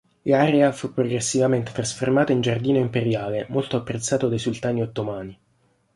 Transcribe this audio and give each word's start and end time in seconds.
L'area 0.23 0.71
fu 0.71 0.91
progressivamente 0.95 1.71
trasformata 1.71 2.31
in 2.31 2.41
giardino 2.41 2.79
imperiale, 2.79 3.45
molto 3.49 3.77
apprezzato 3.77 4.29
dai 4.29 4.39
sultani 4.39 4.81
ottomani. 4.81 5.39